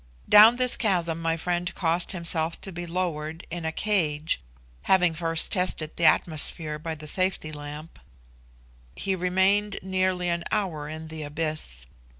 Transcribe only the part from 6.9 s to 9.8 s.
the safety lamp. He remained